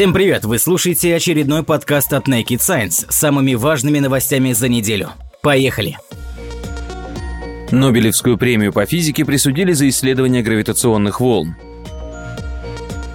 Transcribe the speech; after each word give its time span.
Всем 0.00 0.14
привет! 0.14 0.46
Вы 0.46 0.58
слушаете 0.58 1.14
очередной 1.14 1.62
подкаст 1.62 2.14
от 2.14 2.26
Naked 2.26 2.56
Science 2.56 3.04
с 3.10 3.14
самыми 3.14 3.52
важными 3.52 3.98
новостями 3.98 4.52
за 4.52 4.66
неделю. 4.66 5.10
Поехали! 5.42 5.98
Нобелевскую 7.70 8.38
премию 8.38 8.72
по 8.72 8.86
физике 8.86 9.26
присудили 9.26 9.74
за 9.74 9.90
исследование 9.90 10.42
гравитационных 10.42 11.20
волн. 11.20 11.54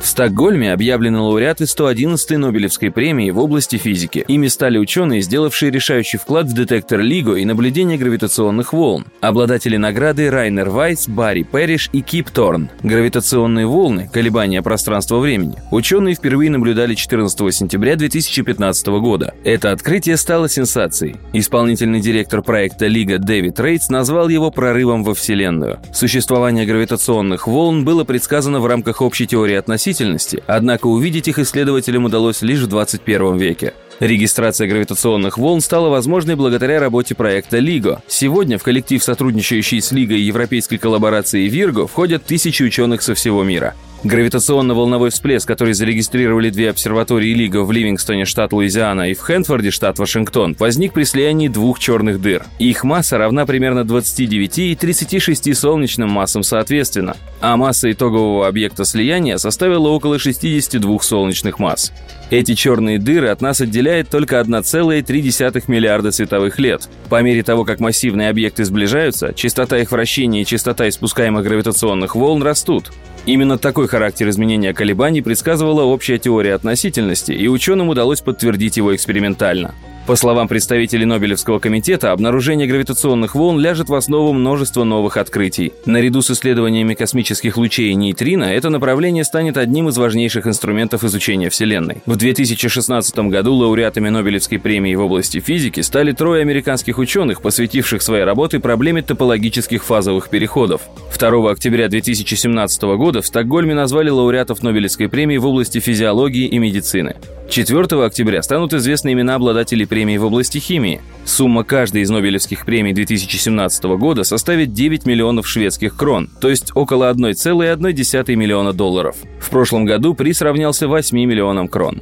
В 0.05 0.07
Стокгольме 0.07 0.71
объявлены 0.71 1.19
лауреаты 1.19 1.63
111-й 1.63 2.37
Нобелевской 2.37 2.91
премии 2.91 3.31
в 3.31 3.39
области 3.39 3.77
физики. 3.77 4.23
Ими 4.27 4.45
стали 4.49 4.77
ученые, 4.77 5.21
сделавшие 5.21 5.71
решающий 5.71 6.19
вклад 6.19 6.45
в 6.45 6.53
детектор 6.53 6.99
LIGO 6.99 7.39
и 7.39 7.43
наблюдение 7.43 7.97
гравитационных 7.97 8.71
волн. 8.71 9.07
Обладатели 9.21 9.77
награды 9.77 10.29
Райнер 10.29 10.69
Вайс, 10.69 11.07
Барри 11.07 11.41
Перриш 11.41 11.89
и 11.91 12.01
Кип 12.01 12.29
Торн. 12.29 12.69
Гравитационные 12.83 13.65
волны, 13.65 14.07
колебания 14.13 14.61
пространства-времени, 14.61 15.55
ученые 15.71 16.13
впервые 16.13 16.51
наблюдали 16.51 16.93
14 16.93 17.51
сентября 17.51 17.95
2015 17.95 18.87
года. 18.87 19.33
Это 19.43 19.71
открытие 19.71 20.17
стало 20.17 20.47
сенсацией. 20.47 21.15
Исполнительный 21.33 21.99
директор 21.99 22.43
проекта 22.43 22.85
Лига 22.85 23.17
Дэвид 23.17 23.59
Рейтс 23.59 23.89
назвал 23.89 24.29
его 24.29 24.51
прорывом 24.51 25.03
во 25.03 25.15
Вселенную. 25.15 25.79
Существование 25.91 26.67
гравитационных 26.67 27.47
волн 27.47 27.83
было 27.83 28.03
предсказано 28.03 28.59
в 28.59 28.67
рамках 28.67 29.01
общей 29.01 29.25
теории 29.25 29.55
относительности 29.55 29.94
действительности, 29.95 30.43
однако 30.47 30.87
увидеть 30.87 31.27
их 31.27 31.39
исследователям 31.39 32.05
удалось 32.05 32.41
лишь 32.41 32.59
в 32.59 32.67
21 32.67 33.37
веке. 33.37 33.73
Регистрация 33.99 34.67
гравитационных 34.67 35.37
волн 35.37 35.61
стала 35.61 35.89
возможной 35.89 36.35
благодаря 36.35 36.79
работе 36.79 37.15
проекта 37.15 37.59
LIGO. 37.59 37.99
Сегодня 38.07 38.57
в 38.57 38.63
коллектив, 38.63 39.01
сотрудничающий 39.01 39.81
с 39.81 39.91
Лигой 39.93 40.19
Европейской 40.19 40.77
коллаборации 40.77 41.47
Virgo, 41.49 41.87
входят 41.87 42.25
тысячи 42.25 42.63
ученых 42.63 43.01
со 43.01 43.15
всего 43.15 43.43
мира. 43.43 43.73
Гравитационно-волновой 44.05 45.09
всплеск, 45.09 45.47
который 45.47 45.73
зарегистрировали 45.73 46.51
две 46.51 46.69
обсерватории 46.69 47.33
Лига 47.33 47.63
в 47.63 47.71
Ливингстоне, 47.71 48.25
штат 48.25 48.53
Луизиана, 48.53 49.09
и 49.09 49.15
в 49.15 49.19
Хэнфорде, 49.21 49.71
штат 49.71 49.97
Вашингтон, 49.97 50.55
возник 50.59 50.93
при 50.93 51.05
слиянии 51.05 51.47
двух 51.47 51.79
черных 51.79 52.21
дыр. 52.21 52.43
Их 52.59 52.83
масса 52.83 53.17
равна 53.17 53.47
примерно 53.47 53.83
29 53.83 54.59
и 54.59 54.75
36 54.75 55.57
солнечным 55.57 56.11
массам 56.11 56.43
соответственно, 56.43 57.17
а 57.41 57.57
масса 57.57 57.91
итогового 57.91 58.47
объекта 58.47 58.85
слияния 58.85 59.37
составила 59.37 59.87
около 59.87 60.19
62 60.19 60.99
солнечных 60.99 61.57
масс. 61.57 61.91
Эти 62.29 62.53
черные 62.53 62.99
дыры 62.99 63.29
от 63.29 63.41
нас 63.41 63.59
отделяет 63.59 64.09
только 64.09 64.39
1,3 64.39 65.63
миллиарда 65.65 66.11
световых 66.11 66.59
лет. 66.59 66.89
По 67.09 67.23
мере 67.23 67.41
того, 67.41 67.65
как 67.65 67.79
массивные 67.79 68.29
объекты 68.29 68.65
сближаются, 68.65 69.33
частота 69.33 69.79
их 69.79 69.91
вращения 69.91 70.43
и 70.43 70.45
частота 70.45 70.87
испускаемых 70.87 71.43
гравитационных 71.43 72.15
волн 72.15 72.43
растут. 72.43 72.91
Именно 73.25 73.57
такой 73.57 73.87
характер 73.87 74.29
изменения 74.29 74.71
колебаний 74.73 75.21
предсказывала 75.21 75.81
общая 75.81 76.19
теория 76.19 76.53
относительности, 76.53 77.31
и 77.31 77.47
ученым 77.47 77.89
удалось 77.89 78.21
подтвердить 78.21 78.77
его 78.77 78.95
экспериментально. 78.95 79.73
По 80.05 80.15
словам 80.15 80.47
представителей 80.47 81.05
Нобелевского 81.05 81.57
комитета, 81.57 82.11
обнаружение 82.11 82.67
гравитационных 82.67 83.33
волн 83.33 83.59
ляжет 83.59 83.89
в 83.89 83.95
основу 83.95 84.33
множества 84.33 84.83
новых 84.83 85.17
открытий. 85.17 85.73
Наряду 85.87 86.21
с 86.21 86.29
исследованиями 86.29 86.93
космических 86.93 87.57
лучей 87.57 87.89
и 87.89 87.95
нейтрино, 87.95 88.43
это 88.43 88.69
направление 88.69 89.23
станет 89.23 89.57
одним 89.57 89.89
из 89.89 89.97
важнейших 89.97 90.45
инструментов 90.45 91.03
изучения 91.03 91.49
Вселенной. 91.49 92.03
В 92.05 92.17
2016 92.17 93.17
году 93.17 93.55
лауреатами 93.55 94.09
Нобелевской 94.09 94.59
премии 94.59 94.93
в 94.93 95.01
области 95.01 95.39
физики 95.39 95.79
стали 95.79 96.11
трое 96.11 96.43
американских 96.43 96.99
ученых, 96.99 97.41
посвятивших 97.41 98.03
своей 98.03 98.25
работы 98.25 98.59
проблеме 98.59 99.01
топологических 99.01 99.83
фазовых 99.83 100.29
переходов. 100.29 100.81
2 101.17 101.51
октября 101.51 101.87
2017 101.87 102.83
года 102.83 103.14
в 103.21 103.25
Стокгольме 103.25 103.73
назвали 103.73 104.09
лауреатов 104.09 104.63
Нобелевской 104.63 105.09
премии 105.09 105.37
в 105.37 105.45
области 105.45 105.79
физиологии 105.79 106.47
и 106.47 106.57
медицины. 106.57 107.15
4 107.49 108.03
октября 108.03 108.41
станут 108.41 108.73
известны 108.73 109.13
имена 109.13 109.35
обладателей 109.35 109.85
премии 109.87 110.17
в 110.17 110.25
области 110.25 110.57
химии. 110.57 111.01
Сумма 111.25 111.63
каждой 111.63 112.01
из 112.01 112.09
Нобелевских 112.09 112.65
премий 112.65 112.93
2017 112.93 113.83
года 113.97 114.23
составит 114.23 114.73
9 114.73 115.05
миллионов 115.05 115.47
шведских 115.47 115.95
крон, 115.95 116.29
то 116.41 116.49
есть 116.49 116.71
около 116.75 117.11
1,1 117.11 118.35
миллиона 118.35 118.73
долларов. 118.73 119.15
В 119.39 119.49
прошлом 119.49 119.85
году 119.85 120.13
приз 120.13 120.41
равнялся 120.41 120.87
8 120.87 121.17
миллионам 121.17 121.67
крон. 121.67 122.01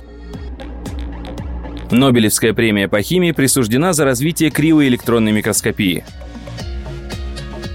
Нобелевская 1.91 2.53
премия 2.53 2.87
по 2.87 3.01
химии 3.01 3.31
присуждена 3.31 3.93
за 3.93 4.05
развитие 4.05 4.49
криоэлектронной 4.49 5.31
микроскопии. 5.31 6.03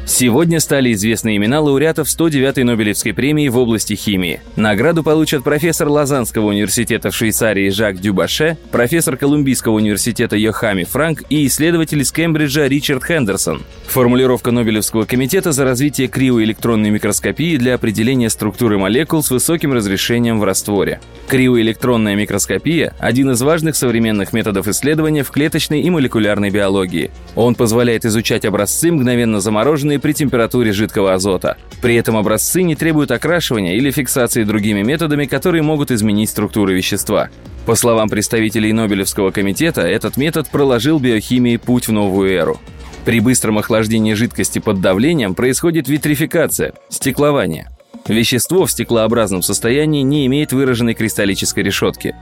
Сегодня 0.08 0.58
стали 0.58 0.94
известны 0.94 1.36
имена 1.36 1.60
лауреатов 1.60 2.08
109-й 2.08 2.64
Нобелевской 2.64 3.12
премии 3.12 3.48
в 3.48 3.58
области 3.58 3.92
химии. 3.92 4.40
Награду 4.56 5.02
получат 5.02 5.44
профессор 5.44 5.88
Лозаннского 5.88 6.46
университета 6.46 7.10
в 7.10 7.14
Швейцарии 7.14 7.68
Жак 7.68 8.00
Дюбаше, 8.00 8.56
профессор 8.72 9.18
Колумбийского 9.18 9.74
университета 9.74 10.34
Йохами 10.34 10.84
Франк 10.84 11.24
и 11.28 11.46
исследователь 11.46 12.00
из 12.00 12.10
Кембриджа 12.10 12.66
Ричард 12.66 13.04
Хендерсон. 13.04 13.62
Формулировка 13.86 14.50
Нобелевского 14.50 15.04
комитета 15.04 15.52
за 15.52 15.64
развитие 15.64 16.08
криоэлектронной 16.08 16.88
микроскопии 16.88 17.58
для 17.58 17.74
определения 17.74 18.30
структуры 18.30 18.78
молекул 18.78 19.22
с 19.22 19.30
высоким 19.30 19.74
разрешением 19.74 20.40
в 20.40 20.44
растворе. 20.44 21.00
Криоэлектронная 21.28 22.16
микроскопия– 22.16 22.94
один 22.98 23.30
из 23.32 23.42
важных 23.42 23.76
современных 23.76 24.32
методов 24.32 24.68
исследования 24.68 25.22
в 25.22 25.30
клеточной 25.30 25.82
и 25.82 25.90
молекулярной 25.90 26.48
биологии. 26.48 27.10
Он 27.34 27.54
позволяет 27.54 28.06
изучать 28.06 28.46
образцы, 28.46 28.90
мгновенно 28.90 29.40
замороженные 29.40 29.97
при 29.98 30.12
температуре 30.12 30.72
жидкого 30.72 31.14
азота. 31.14 31.56
При 31.82 31.94
этом 31.96 32.16
образцы 32.16 32.62
не 32.62 32.74
требуют 32.74 33.10
окрашивания 33.10 33.76
или 33.76 33.90
фиксации 33.90 34.44
другими 34.44 34.82
методами, 34.82 35.26
которые 35.26 35.62
могут 35.62 35.90
изменить 35.90 36.30
структуру 36.30 36.72
вещества. 36.72 37.28
По 37.66 37.74
словам 37.74 38.08
представителей 38.08 38.72
Нобелевского 38.72 39.30
комитета, 39.30 39.82
этот 39.82 40.16
метод 40.16 40.48
проложил 40.48 40.98
биохимии 40.98 41.56
путь 41.56 41.88
в 41.88 41.92
новую 41.92 42.30
эру. 42.32 42.58
При 43.04 43.20
быстром 43.20 43.58
охлаждении 43.58 44.14
жидкости 44.14 44.58
под 44.58 44.80
давлением 44.80 45.34
происходит 45.34 45.88
витрификация, 45.88 46.74
стеклование. 46.88 47.68
Вещество 48.06 48.64
в 48.64 48.70
стеклообразном 48.70 49.42
состоянии 49.42 50.02
не 50.02 50.26
имеет 50.26 50.52
выраженной 50.52 50.94
кристаллической 50.94 51.62
решетки. 51.62 52.14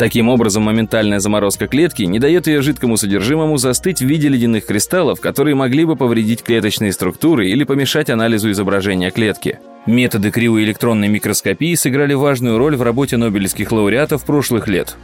Таким 0.00 0.30
образом, 0.30 0.62
моментальная 0.62 1.18
заморозка 1.18 1.66
клетки 1.66 2.04
не 2.04 2.18
дает 2.18 2.46
ее 2.46 2.62
жидкому 2.62 2.96
содержимому 2.96 3.58
застыть 3.58 4.00
в 4.00 4.06
виде 4.06 4.28
ледяных 4.28 4.64
кристаллов, 4.64 5.20
которые 5.20 5.54
могли 5.54 5.84
бы 5.84 5.94
повредить 5.94 6.42
клеточные 6.42 6.90
структуры 6.92 7.50
или 7.50 7.64
помешать 7.64 8.08
анализу 8.08 8.50
изображения 8.50 9.10
клетки. 9.10 9.58
Методы 9.84 10.30
криоэлектронной 10.30 11.08
микроскопии 11.08 11.74
сыграли 11.74 12.14
важную 12.14 12.56
роль 12.56 12.76
в 12.76 12.82
работе 12.82 13.18
нобелевских 13.18 13.72
лауреатов 13.72 14.24
прошлых 14.24 14.68
лет. 14.68 14.96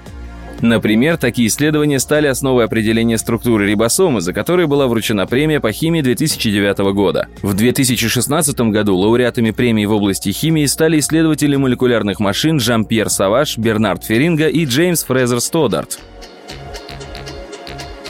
Например, 0.63 1.17
такие 1.19 1.49
исследования 1.49 2.01
стали 2.01 2.27
основой 2.27 2.65
определения 2.65 3.19
структуры 3.19 3.67
рибосомы, 3.69 4.21
за 4.21 4.33
которой 4.33 4.67
была 4.67 4.87
вручена 4.87 5.27
премия 5.27 5.61
по 5.61 5.71
химии 5.73 6.01
2009 6.01 6.79
года. 6.95 7.29
В 7.43 7.55
2016 7.55 8.59
году 8.71 8.97
лауреатами 8.97 9.51
премии 9.51 9.85
в 9.85 9.93
области 9.93 10.31
химии 10.31 10.65
стали 10.67 10.99
исследователи 10.99 11.57
молекулярных 11.57 12.21
машин 12.21 12.59
Жан-Пьер 12.59 13.11
Саваш, 13.11 13.59
Бернард 13.59 14.05
Феринга 14.05 14.49
и 14.49 14.65
Джеймс 14.65 15.05
Фрезер 15.05 15.41
Стодарт. 15.41 15.99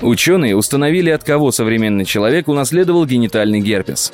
Ученые 0.03 0.55
установили, 0.57 1.11
от 1.11 1.25
кого 1.25 1.51
современный 1.51 2.05
человек 2.05 2.49
унаследовал 2.49 3.07
генитальный 3.07 3.61
герпес. 3.61 4.13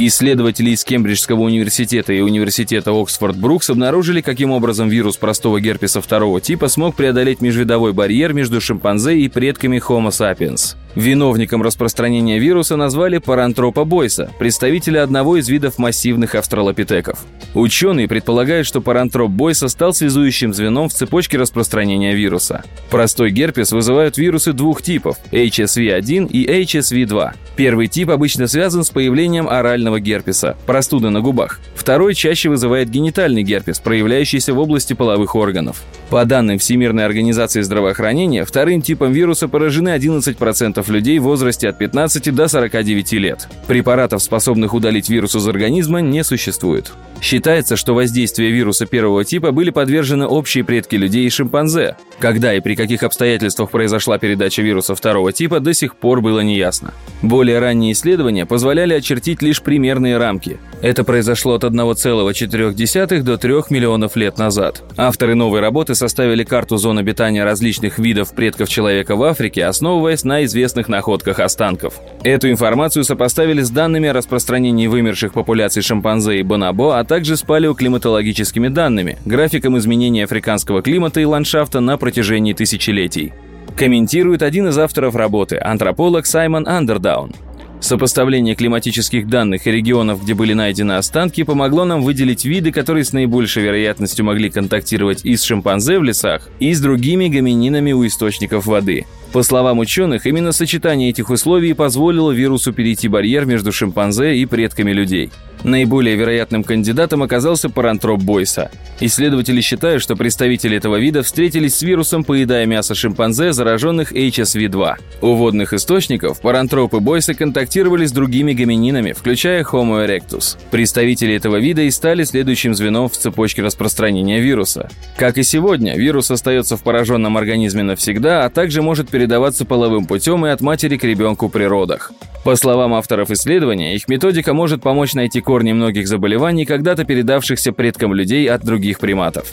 Исследователи 0.00 0.70
из 0.70 0.84
Кембриджского 0.84 1.40
университета 1.40 2.12
и 2.12 2.20
университета 2.20 2.92
Оксфорд-Брукс 2.92 3.68
обнаружили, 3.68 4.20
каким 4.20 4.52
образом 4.52 4.88
вирус 4.88 5.16
простого 5.16 5.60
герпеса 5.60 6.00
второго 6.00 6.40
типа 6.40 6.68
смог 6.68 6.94
преодолеть 6.94 7.40
межвидовой 7.40 7.92
барьер 7.92 8.32
между 8.32 8.60
шимпанзе 8.60 9.18
и 9.18 9.28
предками 9.28 9.78
Homo 9.78 10.10
sapiens. 10.10 10.76
Виновником 10.98 11.62
распространения 11.62 12.40
вируса 12.40 12.74
назвали 12.74 13.18
парантропа 13.18 13.84
бойса, 13.84 14.32
представителя 14.36 15.04
одного 15.04 15.36
из 15.36 15.48
видов 15.48 15.78
массивных 15.78 16.34
австралопитеков. 16.34 17.20
Ученые 17.54 18.08
предполагают, 18.08 18.66
что 18.66 18.80
парантроп 18.80 19.30
бойса 19.30 19.68
стал 19.68 19.94
связующим 19.94 20.52
звеном 20.52 20.88
в 20.88 20.92
цепочке 20.92 21.38
распространения 21.38 22.16
вируса. 22.16 22.64
Простой 22.90 23.30
герпес 23.30 23.70
вызывают 23.70 24.18
вирусы 24.18 24.52
двух 24.52 24.82
типов– 24.82 25.18
HSV-1 25.30 26.30
и 26.30 26.64
HSV-2. 26.64 27.30
Первый 27.54 27.86
тип 27.86 28.10
обычно 28.10 28.48
связан 28.48 28.82
с 28.82 28.90
появлением 28.90 29.48
орального 29.48 30.00
герпеса– 30.00 30.56
простуды 30.66 31.10
на 31.10 31.20
губах. 31.20 31.60
Второй 31.76 32.16
чаще 32.16 32.48
вызывает 32.48 32.90
генитальный 32.90 33.44
герпес, 33.44 33.78
проявляющийся 33.78 34.52
в 34.52 34.58
области 34.58 34.94
половых 34.94 35.36
органов. 35.36 35.80
По 36.10 36.24
данным 36.24 36.58
Всемирной 36.58 37.04
организации 37.04 37.60
здравоохранения, 37.60 38.44
вторым 38.44 38.82
типом 38.82 39.12
вируса 39.12 39.46
поражены 39.46 39.90
11% 39.90 40.87
людей 40.90 41.18
в 41.18 41.24
возрасте 41.24 41.68
от 41.68 41.78
15 41.78 42.34
до 42.34 42.48
49 42.48 43.12
лет. 43.14 43.48
Препаратов, 43.66 44.22
способных 44.22 44.74
удалить 44.74 45.08
вирус 45.08 45.34
из 45.34 45.46
организма, 45.46 46.00
не 46.00 46.24
существует. 46.24 46.92
Считается, 47.20 47.76
что 47.76 47.94
воздействие 47.94 48.50
вируса 48.50 48.86
первого 48.86 49.24
типа 49.24 49.50
были 49.50 49.70
подвержены 49.70 50.26
общие 50.26 50.64
предки 50.64 50.94
людей 50.94 51.26
и 51.26 51.30
шимпанзе. 51.30 51.96
Когда 52.20 52.54
и 52.54 52.60
при 52.60 52.74
каких 52.74 53.02
обстоятельствах 53.02 53.70
произошла 53.70 54.18
передача 54.18 54.62
вируса 54.62 54.94
второго 54.94 55.32
типа, 55.32 55.60
до 55.60 55.74
сих 55.74 55.96
пор 55.96 56.20
было 56.20 56.40
неясно. 56.40 56.92
Более 57.22 57.58
ранние 57.58 57.92
исследования 57.92 58.46
позволяли 58.46 58.94
очертить 58.94 59.42
лишь 59.42 59.62
примерные 59.62 60.18
рамки. 60.18 60.58
Это 60.80 61.02
произошло 61.02 61.54
от 61.54 61.64
1,4 61.64 63.22
до 63.22 63.36
3 63.38 63.52
миллионов 63.70 64.16
лет 64.16 64.38
назад. 64.38 64.82
Авторы 64.96 65.34
новой 65.34 65.60
работы 65.60 65.94
составили 65.94 66.44
карту 66.44 66.76
зон 66.76 66.98
обитания 66.98 67.44
различных 67.44 67.98
видов 67.98 68.32
предков 68.34 68.68
человека 68.68 69.16
в 69.16 69.22
Африке, 69.24 69.64
основываясь 69.64 70.24
на 70.24 70.44
известных 70.44 70.67
находках 70.88 71.40
останков. 71.40 71.94
Эту 72.22 72.50
информацию 72.50 73.04
сопоставили 73.04 73.62
с 73.62 73.70
данными 73.70 74.08
о 74.08 74.12
распространении 74.12 74.86
вымерших 74.86 75.32
популяций 75.32 75.82
шимпанзе 75.82 76.38
и 76.38 76.42
бонобо, 76.42 76.98
а 76.98 77.04
также 77.04 77.36
с 77.36 77.42
палеоклиматологическими 77.42 78.68
данными, 78.68 79.18
графиком 79.24 79.78
изменения 79.78 80.24
африканского 80.24 80.82
климата 80.82 81.20
и 81.20 81.24
ландшафта 81.24 81.80
на 81.80 81.96
протяжении 81.96 82.52
тысячелетий. 82.52 83.32
Комментирует 83.76 84.42
один 84.42 84.68
из 84.68 84.78
авторов 84.78 85.14
работы, 85.14 85.56
антрополог 85.56 86.26
Саймон 86.26 86.66
Андердаун. 86.66 87.32
Сопоставление 87.80 88.56
климатических 88.56 89.28
данных 89.28 89.66
и 89.66 89.70
регионов, 89.70 90.22
где 90.22 90.34
были 90.34 90.52
найдены 90.52 90.92
останки, 90.92 91.44
помогло 91.44 91.84
нам 91.84 92.02
выделить 92.02 92.44
виды, 92.44 92.72
которые 92.72 93.04
с 93.04 93.12
наибольшей 93.12 93.62
вероятностью 93.62 94.24
могли 94.24 94.50
контактировать 94.50 95.24
и 95.24 95.36
с 95.36 95.44
шимпанзе 95.44 95.98
в 96.00 96.02
лесах, 96.02 96.48
и 96.58 96.72
с 96.72 96.80
другими 96.80 97.28
гомининами 97.28 97.92
у 97.92 98.04
источников 98.04 98.66
воды. 98.66 99.06
По 99.32 99.42
словам 99.42 99.78
ученых, 99.78 100.26
именно 100.26 100.52
сочетание 100.52 101.10
этих 101.10 101.28
условий 101.30 101.74
позволило 101.74 102.32
вирусу 102.32 102.72
перейти 102.72 103.08
барьер 103.08 103.44
между 103.44 103.72
шимпанзе 103.72 104.36
и 104.36 104.46
предками 104.46 104.92
людей. 104.92 105.30
Наиболее 105.64 106.14
вероятным 106.16 106.62
кандидатом 106.62 107.22
оказался 107.22 107.68
парантроп 107.68 108.22
Бойса. 108.22 108.70
Исследователи 109.00 109.60
считают, 109.60 110.02
что 110.02 110.16
представители 110.16 110.76
этого 110.76 110.96
вида 110.96 111.22
встретились 111.22 111.76
с 111.76 111.82
вирусом, 111.82 112.24
поедая 112.24 112.66
мясо 112.66 112.94
шимпанзе, 112.94 113.52
зараженных 113.52 114.12
HSV-2. 114.12 114.94
У 115.20 115.34
водных 115.34 115.72
источников 115.72 116.40
парантропы 116.40 117.00
Бойса 117.00 117.34
контактировали 117.34 118.06
с 118.06 118.12
другими 118.12 118.52
гомининами, 118.52 119.12
включая 119.12 119.64
Homo 119.64 120.06
erectus. 120.06 120.56
Представители 120.70 121.34
этого 121.34 121.56
вида 121.56 121.82
и 121.82 121.90
стали 121.90 122.24
следующим 122.24 122.74
звеном 122.74 123.08
в 123.08 123.16
цепочке 123.16 123.62
распространения 123.62 124.40
вируса. 124.40 124.88
Как 125.16 125.38
и 125.38 125.42
сегодня, 125.42 125.96
вирус 125.96 126.30
остается 126.30 126.76
в 126.76 126.82
пораженном 126.82 127.36
организме 127.36 127.82
навсегда, 127.82 128.44
а 128.44 128.50
также 128.50 128.82
может 128.82 129.08
передаваться 129.18 129.64
половым 129.64 130.06
путем 130.06 130.46
и 130.46 130.48
от 130.48 130.60
матери 130.60 130.96
к 130.96 131.02
ребенку 131.02 131.48
при 131.48 131.64
родах. 131.64 132.12
По 132.44 132.54
словам 132.54 132.94
авторов 132.94 133.32
исследования, 133.32 133.96
их 133.96 134.06
методика 134.06 134.54
может 134.54 134.80
помочь 134.80 135.14
найти 135.14 135.40
корни 135.40 135.72
многих 135.72 136.06
заболеваний, 136.06 136.64
когда-то 136.64 137.04
передавшихся 137.04 137.72
предкам 137.72 138.14
людей 138.14 138.48
от 138.48 138.64
других 138.64 139.00
приматов. 139.00 139.52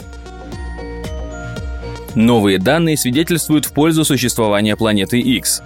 Новые 2.14 2.58
данные 2.58 2.96
свидетельствуют 2.96 3.64
в 3.64 3.72
пользу 3.72 4.04
существования 4.04 4.76
планеты 4.76 5.18
X. 5.18 5.62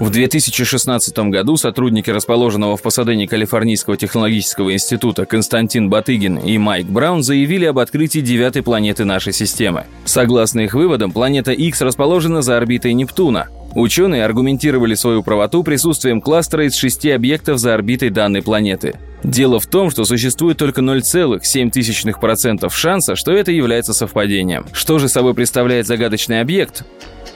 В 0.00 0.10
2016 0.10 1.18
году 1.30 1.56
сотрудники 1.56 2.08
расположенного 2.08 2.76
в 2.76 2.82
Пасадене 2.82 3.26
Калифорнийского 3.26 3.96
технологического 3.96 4.72
института 4.72 5.26
Константин 5.26 5.90
Батыгин 5.90 6.38
и 6.38 6.56
Майк 6.56 6.86
Браун 6.86 7.24
заявили 7.24 7.64
об 7.64 7.80
открытии 7.80 8.20
девятой 8.20 8.62
планеты 8.62 9.04
нашей 9.04 9.32
системы. 9.32 9.86
Согласно 10.04 10.60
их 10.60 10.74
выводам, 10.74 11.10
планета 11.10 11.50
X 11.50 11.80
расположена 11.80 12.42
за 12.42 12.56
орбитой 12.56 12.92
Нептуна. 12.92 13.48
Ученые 13.74 14.24
аргументировали 14.24 14.94
свою 14.94 15.24
правоту 15.24 15.64
присутствием 15.64 16.20
кластера 16.20 16.64
из 16.66 16.76
шести 16.76 17.10
объектов 17.10 17.58
за 17.58 17.74
орбитой 17.74 18.10
данной 18.10 18.42
планеты. 18.42 18.94
Дело 19.24 19.58
в 19.58 19.66
том, 19.66 19.90
что 19.90 20.04
существует 20.04 20.58
только 20.58 20.80
0,7% 20.80 22.70
шанса, 22.70 23.16
что 23.16 23.32
это 23.32 23.50
является 23.50 23.92
совпадением. 23.92 24.64
Что 24.72 25.00
же 25.00 25.08
собой 25.08 25.34
представляет 25.34 25.88
загадочный 25.88 26.40
объект? 26.40 26.84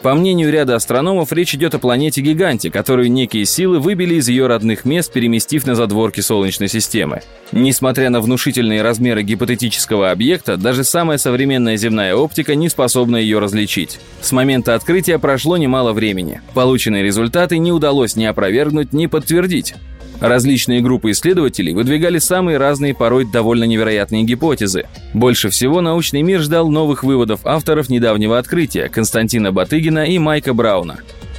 По 0.03 0.15
мнению 0.15 0.51
ряда 0.51 0.75
астрономов, 0.75 1.33
речь 1.33 1.55
идет 1.55 1.77
о 1.77 1.79
планете-гиганте, 1.79 2.73
которую 2.73 3.11
некие 3.13 3.45
силы 3.45 3.79
выбили 3.79 4.17
из 4.17 4.29
ее 4.29 4.49
родных 4.49 4.85
мест, 4.85 5.13
переместив 5.13 5.65
на 5.65 5.77
задворки 5.77 6.21
Солнечной 6.21 6.69
системы. 6.69 7.23
Несмотря 7.53 8.11
на 8.11 8.21
внушительные 8.21 8.83
размеры 8.83 9.23
гипотетического 9.23 10.11
объекта, 10.11 10.57
даже 10.57 10.83
самая 10.83 11.19
современная 11.19 11.77
земная 11.77 12.17
оптика 12.17 12.57
не 12.57 12.69
способна 12.69 13.17
ее 13.17 13.39
различить. 13.39 14.01
С 14.21 14.33
момента 14.33 14.75
открытия 14.75 15.21
прошло 15.21 15.57
немало 15.57 15.93
времени. 15.93 16.41
Полученные 16.53 17.05
результаты 17.05 17.59
не 17.59 17.71
удалось 17.71 18.17
ни 18.17 18.25
опровергнуть, 18.25 18.93
ни 18.93 19.07
подтвердить. 19.07 19.75
Различные 20.23 20.81
группы 20.81 21.11
исследователей 21.11 21.75
выдвигали 21.75 22.21
самые 22.21 22.57
разные, 22.57 22.95
порой 22.95 23.25
довольно 23.25 23.65
невероятные 23.65 24.23
гипотезы. 24.23 24.87
Больше 25.15 25.51
всего 25.51 25.81
научный 25.81 26.23
мир 26.23 26.41
ждал 26.41 26.71
новых 26.71 27.03
выводов 27.03 27.41
авторов 27.45 27.89
недавнего 27.89 28.39
открытия 28.39 28.89
Константина 28.89 29.51
Батыгина 29.51 30.05
и 30.05 30.21
Майка 30.21 30.55
Брауна. 30.55 30.99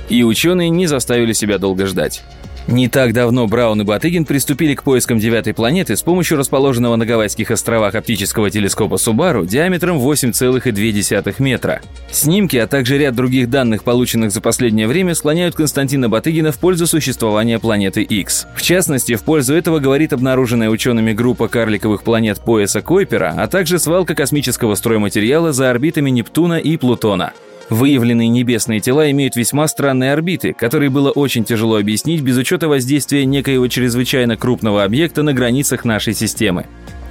И 0.09 0.21
ученые 0.23 0.69
не 0.69 0.85
заставили 0.85 1.31
себя 1.31 1.59
долго 1.59 1.85
ждать. 1.85 2.23
Не 2.67 2.87
так 2.87 3.11
давно 3.11 3.45
Браун 3.47 3.81
и 3.81 3.83
Батыгин 3.83 4.23
приступили 4.23 4.73
к 4.73 4.83
поискам 4.83 5.19
девятой 5.19 5.53
планеты 5.53 5.97
с 5.97 6.01
помощью 6.01 6.37
расположенного 6.37 6.95
на 6.95 7.05
Гавайских 7.05 7.51
островах 7.51 7.93
оптического 7.93 8.49
телескопа 8.49 8.97
Субару 8.97 9.45
диаметром 9.45 9.97
8,2 9.97 11.35
метра. 11.39 11.81
Снимки, 12.09 12.55
а 12.55 12.65
также 12.65 12.97
ряд 12.97 13.15
других 13.15 13.49
данных, 13.49 13.83
полученных 13.83 14.31
за 14.31 14.39
последнее 14.39 14.87
время, 14.87 15.13
склоняют 15.13 15.55
Константина 15.55 16.07
Батыгина 16.07 16.53
в 16.53 16.57
пользу 16.57 16.87
существования 16.87 17.59
планеты 17.59 18.01
X. 18.01 18.47
В 18.55 18.61
частности, 18.61 19.15
в 19.15 19.23
пользу 19.23 19.53
этого 19.55 19.79
говорит 19.79 20.13
обнаруженная 20.13 20.69
учеными 20.69 21.11
группа 21.11 21.49
карликовых 21.49 22.03
планет 22.03 22.39
пояса 22.39 22.81
Койпера, 22.81 23.33
а 23.37 23.47
также 23.47 23.77
свалка 23.77 24.15
космического 24.15 24.75
стройматериала 24.75 25.51
за 25.51 25.69
орбитами 25.69 26.09
Нептуна 26.09 26.59
и 26.59 26.77
Плутона. 26.77 27.33
Выявленные 27.69 28.27
небесные 28.27 28.79
тела 28.79 29.09
имеют 29.11 29.35
весьма 29.35 29.67
странные 29.67 30.13
орбиты, 30.13 30.53
которые 30.53 30.89
было 30.89 31.11
очень 31.11 31.45
тяжело 31.45 31.77
объяснить 31.77 32.21
без 32.21 32.37
учета 32.37 32.67
воздействия 32.67 33.25
некоего 33.25 33.67
чрезвычайно 33.67 34.37
крупного 34.37 34.83
объекта 34.83 35.23
на 35.23 35.33
границах 35.33 35.85
нашей 35.85 36.13
системы. 36.13 36.65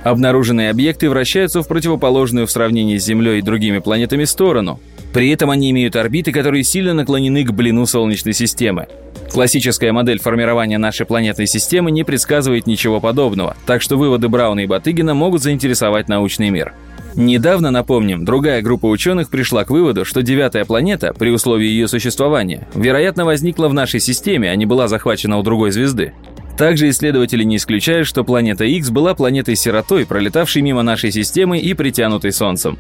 Обнаруженные 0.05 0.71
объекты 0.71 1.09
вращаются 1.09 1.63
в 1.63 1.69
противоположную 1.69 2.47
в 2.47 2.51
сравнении 2.51 2.99
с 2.99 3.05
Землей 3.05 3.39
и 3.39 3.43
другими 3.43 3.79
планетами 3.79 4.25
сторону. 4.25 4.81
При 5.13 5.31
этом 5.31 5.51
они 5.51 5.71
имеют 5.71 5.95
орбиты, 5.95 6.33
которые 6.33 6.65
сильно 6.65 6.93
наклонены 6.93 7.45
к 7.45 7.53
блину 7.53 7.87
Солнечной 7.87 8.35
системы. 8.35 8.89
Классическая 9.33 9.93
модель 9.93 10.21
формирования 10.21 10.79
нашей 10.79 11.07
планетной 11.07 11.47
системы 11.47 11.91
не 11.91 12.05
предсказывает 12.05 12.67
ничего 12.67 13.01
подобного, 13.01 13.57
так 13.65 13.81
что 13.81 13.97
выводы 13.97 14.29
Брауна 14.29 14.61
и 14.61 14.67
Батыгина 14.67 15.15
могут 15.15 15.43
заинтересовать 15.43 16.09
научный 16.09 16.51
мир. 16.51 16.75
Недавно, 17.15 17.71
напомним, 17.71 18.25
другая 18.25 18.63
группа 18.63 18.87
ученых 18.87 19.29
пришла 19.29 19.65
к 19.65 19.71
выводу, 19.71 20.05
что 20.05 20.23
девятая 20.23 20.65
планета, 20.65 21.13
при 21.13 21.31
условии 21.31 21.67
ее 21.67 21.87
существования, 21.87 22.67
вероятно 22.75 23.25
возникла 23.25 23.69
в 23.69 23.75
нашей 23.75 24.01
системе, 24.01 24.51
а 24.51 24.57
не 24.57 24.65
была 24.65 24.89
захвачена 24.89 25.39
у 25.39 25.43
другой 25.43 25.73
звезды. 25.73 26.15
Также 26.57 26.89
исследователи 26.89 27.45
не 27.45 27.57
исключают, 27.57 28.07
что 28.07 28.25
планета 28.25 28.65
X 28.65 28.91
была 28.91 29.15
планетой-сиротой, 29.15 30.07
пролетавшей 30.07 30.63
мимо 30.63 30.83
нашей 30.83 31.11
системы 31.11 31.59
и 31.59 31.75
притянутой 31.75 32.33
Солнцем. 32.33 32.79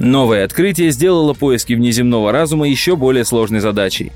Новое 0.00 0.44
открытие 0.44 0.90
сделало 0.90 1.34
поиски 1.34 1.72
внеземного 1.72 2.32
разума 2.32 2.68
еще 2.68 2.96
более 2.96 3.24
сложной 3.24 3.60
задачей. 3.60 4.12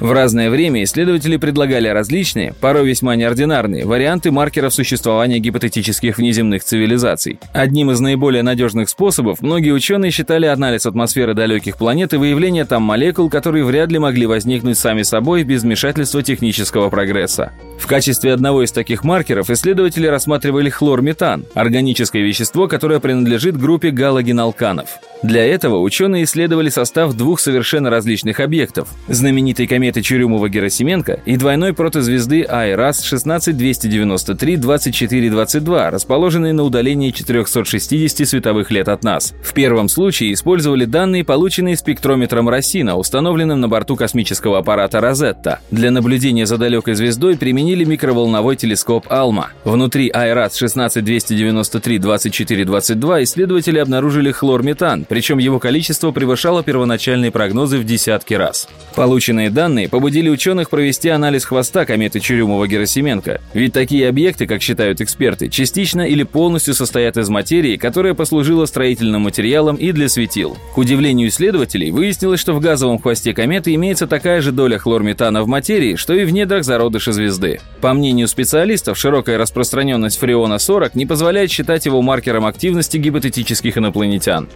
В 0.00 0.12
разное 0.12 0.48
время 0.48 0.82
исследователи 0.82 1.36
предлагали 1.36 1.86
различные, 1.86 2.54
порой 2.58 2.88
весьма 2.88 3.16
неординарные, 3.16 3.84
варианты 3.84 4.30
маркеров 4.30 4.72
существования 4.72 5.38
гипотетических 5.40 6.16
внеземных 6.16 6.64
цивилизаций. 6.64 7.38
Одним 7.52 7.90
из 7.90 8.00
наиболее 8.00 8.42
надежных 8.42 8.88
способов 8.88 9.42
многие 9.42 9.72
ученые 9.72 10.10
считали 10.10 10.46
анализ 10.46 10.86
атмосферы 10.86 11.34
далеких 11.34 11.76
планет 11.76 12.14
и 12.14 12.16
выявление 12.16 12.64
там 12.64 12.82
молекул, 12.82 13.28
которые 13.28 13.62
вряд 13.66 13.92
ли 13.92 13.98
могли 13.98 14.24
возникнуть 14.24 14.78
сами 14.78 15.02
собой 15.02 15.42
без 15.44 15.64
вмешательства 15.64 16.22
технического 16.22 16.88
прогресса. 16.88 17.52
В 17.78 17.86
качестве 17.86 18.32
одного 18.32 18.62
из 18.62 18.72
таких 18.72 19.04
маркеров 19.04 19.50
исследователи 19.50 20.06
рассматривали 20.06 20.70
хлорметан– 20.70 21.44
органическое 21.54 22.22
вещество, 22.22 22.68
которое 22.68 23.00
принадлежит 23.00 23.58
группе 23.58 23.90
галогеналканов. 23.90 24.88
Для 25.22 25.44
этого 25.44 25.78
ученые 25.78 26.24
исследовали 26.24 26.70
состав 26.70 27.12
двух 27.12 27.40
совершенно 27.40 27.90
различных 27.90 28.40
объектов– 28.40 28.88
знаменитой 29.08 29.66
кометы 29.66 29.89
кометы 29.90 30.00
Чурюмова-Герасименко 30.00 31.20
и 31.24 31.36
двойной 31.36 31.72
протозвезды 31.72 32.44
Айрас 32.44 33.00
16293-2422, 33.12 35.90
расположенной 35.90 36.52
на 36.52 36.62
удалении 36.62 37.10
460 37.10 38.28
световых 38.28 38.70
лет 38.70 38.88
от 38.88 39.02
нас. 39.02 39.34
В 39.42 39.52
первом 39.52 39.88
случае 39.88 40.32
использовали 40.32 40.84
данные, 40.84 41.24
полученные 41.24 41.76
спектрометром 41.76 42.48
Рассина, 42.48 42.96
установленным 42.96 43.60
на 43.60 43.68
борту 43.68 43.96
космического 43.96 44.58
аппарата 44.58 45.00
«Розетта». 45.00 45.58
Для 45.70 45.90
наблюдения 45.90 46.46
за 46.46 46.56
далекой 46.56 46.94
звездой 46.94 47.36
применили 47.36 47.84
микроволновой 47.84 48.56
телескоп 48.56 49.06
«Алма». 49.10 49.50
Внутри 49.64 50.08
Айрас 50.10 50.62
16293-2422 50.62 53.24
исследователи 53.24 53.78
обнаружили 53.78 54.30
хлорметан, 54.30 55.04
причем 55.08 55.38
его 55.38 55.58
количество 55.58 56.12
превышало 56.12 56.62
первоначальные 56.62 57.32
прогнозы 57.32 57.78
в 57.78 57.84
десятки 57.84 58.34
раз. 58.34 58.68
Полученные 58.94 59.50
данные 59.80 59.88
побудили 59.88 60.28
ученых 60.28 60.68
провести 60.68 61.08
анализ 61.08 61.44
хвоста 61.44 61.84
кометы 61.84 62.18
Чурюмова-Герасименко. 62.18 63.40
Ведь 63.54 63.72
такие 63.72 64.08
объекты, 64.08 64.46
как 64.46 64.62
считают 64.62 65.00
эксперты, 65.00 65.48
частично 65.48 66.02
или 66.02 66.22
полностью 66.22 66.74
состоят 66.74 67.16
из 67.16 67.28
материи, 67.28 67.76
которая 67.76 68.14
послужила 68.14 68.66
строительным 68.66 69.22
материалом 69.22 69.76
и 69.76 69.92
для 69.92 70.08
светил. 70.08 70.56
К 70.74 70.78
удивлению 70.78 71.28
исследователей, 71.28 71.90
выяснилось, 71.90 72.40
что 72.40 72.52
в 72.52 72.60
газовом 72.60 72.98
хвосте 72.98 73.32
кометы 73.32 73.74
имеется 73.74 74.06
такая 74.06 74.40
же 74.40 74.52
доля 74.52 74.78
хлорметана 74.78 75.42
в 75.42 75.46
материи, 75.46 75.96
что 75.96 76.14
и 76.14 76.24
в 76.24 76.32
недрах 76.32 76.64
зародыша 76.64 77.12
звезды. 77.12 77.60
По 77.80 77.94
мнению 77.94 78.28
специалистов, 78.28 78.98
широкая 78.98 79.38
распространенность 79.38 80.18
фреона-40 80.18 80.90
не 80.94 81.06
позволяет 81.06 81.50
считать 81.50 81.86
его 81.86 82.02
маркером 82.02 82.44
активности 82.44 82.98
гипотетических 82.98 83.78
инопланетян. 83.78 84.48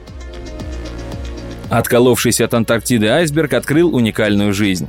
Отколовшийся 1.70 2.44
от 2.44 2.54
Антарктиды 2.54 3.08
айсберг 3.08 3.54
открыл 3.54 3.94
уникальную 3.94 4.52
жизнь. 4.52 4.88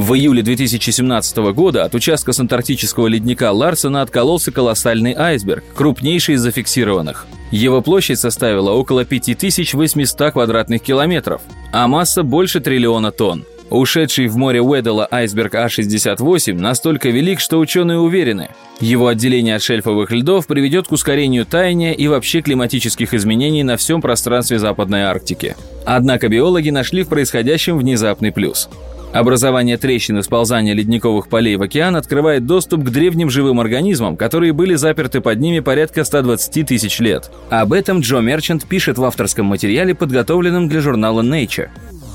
В 0.00 0.14
июле 0.14 0.40
2017 0.40 1.52
года 1.52 1.84
от 1.84 1.94
участка 1.94 2.32
с 2.32 2.40
антарктического 2.40 3.06
ледника 3.06 3.52
Ларсена 3.52 4.00
откололся 4.00 4.50
колоссальный 4.50 5.12
айсберг, 5.12 5.62
крупнейший 5.74 6.36
из 6.36 6.40
зафиксированных. 6.40 7.26
Его 7.50 7.82
площадь 7.82 8.18
составила 8.18 8.70
около 8.70 9.04
5800 9.04 10.32
квадратных 10.32 10.80
километров, 10.80 11.42
а 11.70 11.86
масса 11.86 12.22
больше 12.22 12.60
триллиона 12.60 13.12
тонн. 13.12 13.44
Ушедший 13.68 14.28
в 14.28 14.38
море 14.38 14.62
Уэддала 14.62 15.06
айсберг 15.10 15.54
А-68 15.54 16.54
настолько 16.54 17.10
велик, 17.10 17.38
что 17.38 17.58
ученые 17.58 17.98
уверены, 17.98 18.48
его 18.80 19.06
отделение 19.06 19.56
от 19.56 19.62
шельфовых 19.62 20.10
льдов 20.12 20.46
приведет 20.46 20.88
к 20.88 20.92
ускорению 20.92 21.44
таяния 21.44 21.92
и 21.92 22.08
вообще 22.08 22.40
климатических 22.40 23.12
изменений 23.12 23.62
на 23.62 23.76
всем 23.76 24.00
пространстве 24.00 24.58
Западной 24.58 25.02
Арктики. 25.02 25.56
Однако 25.84 26.28
биологи 26.28 26.70
нашли 26.70 27.02
в 27.02 27.08
происходящем 27.08 27.76
внезапный 27.76 28.32
плюс. 28.32 28.70
Образование 29.12 29.76
трещин 29.76 30.18
и 30.18 30.22
сползание 30.22 30.72
ледниковых 30.72 31.28
полей 31.28 31.56
в 31.56 31.62
океан 31.62 31.96
открывает 31.96 32.46
доступ 32.46 32.84
к 32.84 32.90
древним 32.90 33.28
живым 33.28 33.58
организмам, 33.58 34.16
которые 34.16 34.52
были 34.52 34.76
заперты 34.76 35.20
под 35.20 35.40
ними 35.40 35.58
порядка 35.58 36.04
120 36.04 36.66
тысяч 36.66 37.00
лет. 37.00 37.28
Об 37.50 37.72
этом 37.72 38.00
Джо 38.00 38.18
Мерчант 38.18 38.66
пишет 38.66 38.98
в 38.98 39.04
авторском 39.04 39.46
материале, 39.46 39.96
подготовленном 39.96 40.68
для 40.68 40.80
журнала 40.80 41.22
Nature. 41.22 41.70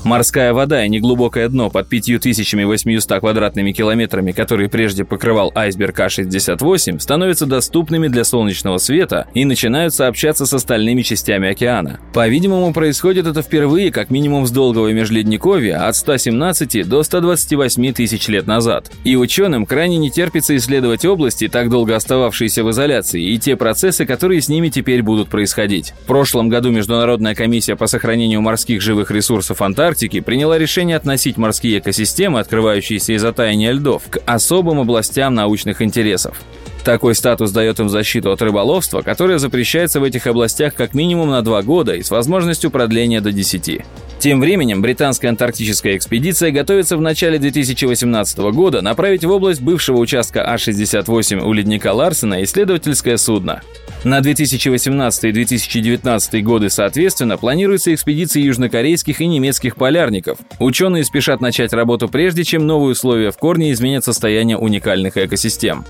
Морская 0.06 0.52
вода 0.52 0.84
и 0.84 0.88
неглубокое 0.88 1.48
дно 1.48 1.68
под 1.68 1.88
5800 1.88 3.18
квадратными 3.18 3.72
километрами, 3.72 4.30
которые 4.30 4.68
прежде 4.68 5.04
покрывал 5.04 5.50
айсберг 5.52 5.98
А-68, 5.98 7.00
становятся 7.00 7.44
доступными 7.44 8.06
для 8.06 8.22
солнечного 8.22 8.78
света 8.78 9.26
и 9.34 9.44
начинают 9.44 9.94
сообщаться 9.94 10.46
с 10.46 10.52
остальными 10.52 11.02
частями 11.02 11.50
океана. 11.50 11.98
По-видимому, 12.14 12.72
происходит 12.72 13.26
это 13.26 13.42
впервые 13.42 13.90
как 13.90 14.10
минимум 14.10 14.46
с 14.46 14.52
долгого 14.52 14.92
межледниковья 14.92 15.88
от 15.88 15.96
117 15.96 16.88
до 16.88 17.02
128 17.02 17.92
тысяч 17.92 18.28
лет 18.28 18.46
назад. 18.46 18.92
И 19.02 19.16
ученым 19.16 19.66
крайне 19.66 19.96
не 19.96 20.12
терпится 20.12 20.56
исследовать 20.56 21.04
области, 21.04 21.48
так 21.48 21.68
долго 21.68 21.96
остававшиеся 21.96 22.62
в 22.62 22.70
изоляции, 22.70 23.24
и 23.24 23.36
те 23.40 23.56
процессы, 23.56 24.06
которые 24.06 24.40
с 24.40 24.48
ними 24.48 24.68
теперь 24.68 25.02
будут 25.02 25.30
происходить. 25.30 25.94
В 26.04 26.06
прошлом 26.06 26.48
году 26.48 26.70
Международная 26.70 27.34
комиссия 27.34 27.74
по 27.74 27.88
сохранению 27.88 28.40
морских 28.40 28.80
живых 28.80 29.10
ресурсов 29.10 29.62
Антарктики 29.62 29.95
Арктики 29.96 30.20
приняла 30.20 30.58
решение 30.58 30.94
относить 30.94 31.38
морские 31.38 31.78
экосистемы, 31.78 32.38
открывающиеся 32.40 33.14
из-за 33.14 33.32
таяния 33.32 33.72
льдов, 33.72 34.02
к 34.10 34.20
особым 34.26 34.80
областям 34.80 35.34
научных 35.34 35.80
интересов. 35.80 36.36
Такой 36.84 37.14
статус 37.14 37.50
дает 37.50 37.80
им 37.80 37.88
защиту 37.88 38.30
от 38.30 38.42
рыболовства, 38.42 39.00
которое 39.00 39.38
запрещается 39.38 39.98
в 39.98 40.04
этих 40.04 40.26
областях 40.26 40.74
как 40.74 40.92
минимум 40.92 41.30
на 41.30 41.40
два 41.40 41.62
года 41.62 41.94
и 41.94 42.02
с 42.02 42.10
возможностью 42.10 42.70
продления 42.70 43.22
до 43.22 43.32
10. 43.32 43.80
Тем 44.18 44.40
временем 44.40 44.82
британская 44.82 45.28
антарктическая 45.28 45.96
экспедиция 45.96 46.50
готовится 46.50 46.98
в 46.98 47.00
начале 47.00 47.38
2018 47.38 48.38
года 48.52 48.82
направить 48.82 49.24
в 49.24 49.30
область 49.30 49.62
бывшего 49.62 49.96
участка 49.96 50.44
А-68 50.52 51.40
у 51.40 51.52
ледника 51.54 51.92
Ларсена 51.94 52.44
исследовательское 52.44 53.16
судно. 53.16 53.62
На 54.04 54.20
2018 54.20 55.24
и 55.24 55.32
2019 55.32 56.44
годы, 56.44 56.70
соответственно, 56.70 57.36
планируются 57.36 57.92
экспедиции 57.92 58.42
южнокорейских 58.42 59.20
и 59.20 59.26
немецких 59.26 59.75
полярников. 59.76 60.38
Ученые 60.58 61.04
спешат 61.04 61.40
начать 61.40 61.72
работу 61.72 62.08
прежде, 62.08 62.42
чем 62.42 62.66
новые 62.66 62.92
условия 62.92 63.30
в 63.30 63.38
корне 63.38 63.72
изменят 63.72 64.04
состояние 64.04 64.58
уникальных 64.58 65.16
экосистем. 65.16 65.84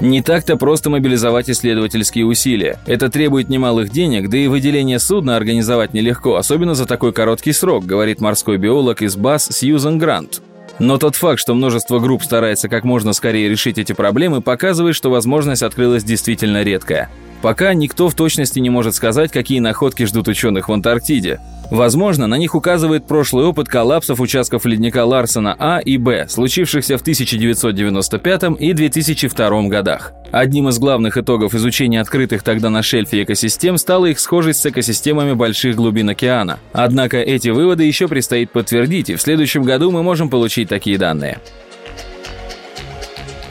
Не 0.00 0.22
так-то 0.22 0.56
просто 0.56 0.90
мобилизовать 0.90 1.48
исследовательские 1.48 2.26
усилия. 2.26 2.78
Это 2.86 3.08
требует 3.10 3.48
немалых 3.48 3.90
денег, 3.90 4.28
да 4.28 4.36
и 4.36 4.48
выделение 4.48 4.98
судна 4.98 5.36
организовать 5.36 5.94
нелегко, 5.94 6.36
особенно 6.36 6.74
за 6.74 6.86
такой 6.86 7.12
короткий 7.12 7.52
срок, 7.52 7.86
говорит 7.86 8.20
морской 8.20 8.56
биолог 8.56 9.02
из 9.02 9.16
БАС 9.16 9.48
Сьюзен 9.52 9.98
Грант. 9.98 10.42
Но 10.80 10.98
тот 10.98 11.14
факт, 11.14 11.38
что 11.38 11.54
множество 11.54 12.00
групп 12.00 12.24
старается 12.24 12.68
как 12.68 12.82
можно 12.82 13.12
скорее 13.12 13.48
решить 13.48 13.78
эти 13.78 13.92
проблемы, 13.92 14.40
показывает, 14.40 14.96
что 14.96 15.10
возможность 15.10 15.62
открылась 15.62 16.02
действительно 16.02 16.64
редкая. 16.64 17.08
Пока 17.44 17.74
никто 17.74 18.08
в 18.08 18.14
точности 18.14 18.58
не 18.58 18.70
может 18.70 18.94
сказать, 18.94 19.30
какие 19.30 19.58
находки 19.58 20.04
ждут 20.04 20.28
ученых 20.28 20.70
в 20.70 20.72
Антарктиде. 20.72 21.40
Возможно, 21.70 22.26
на 22.26 22.38
них 22.38 22.54
указывает 22.54 23.06
прошлый 23.06 23.44
опыт 23.44 23.68
коллапсов 23.68 24.18
участков 24.18 24.64
ледника 24.64 25.04
Ларсена 25.04 25.54
А 25.58 25.78
и 25.78 25.98
Б, 25.98 26.24
случившихся 26.26 26.96
в 26.96 27.02
1995 27.02 28.44
и 28.58 28.72
2002 28.72 29.62
годах. 29.64 30.14
Одним 30.32 30.70
из 30.70 30.78
главных 30.78 31.18
итогов 31.18 31.54
изучения 31.54 32.00
открытых 32.00 32.42
тогда 32.42 32.70
на 32.70 32.82
шельфе 32.82 33.24
экосистем 33.24 33.76
стала 33.76 34.06
их 34.06 34.20
схожесть 34.20 34.60
с 34.60 34.66
экосистемами 34.66 35.34
больших 35.34 35.76
глубин 35.76 36.08
океана. 36.08 36.60
Однако 36.72 37.18
эти 37.18 37.50
выводы 37.50 37.84
еще 37.84 38.08
предстоит 38.08 38.52
подтвердить, 38.52 39.10
и 39.10 39.16
в 39.16 39.20
следующем 39.20 39.64
году 39.64 39.90
мы 39.90 40.02
можем 40.02 40.30
получить 40.30 40.70
такие 40.70 40.96
данные. 40.96 41.40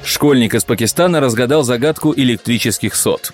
Школьник 0.03 0.55
из 0.55 0.63
Пакистана 0.63 1.19
разгадал 1.19 1.61
загадку 1.63 2.11
электрических 2.17 2.95
сот. 2.95 3.31